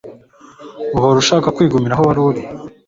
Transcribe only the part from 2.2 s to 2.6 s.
uri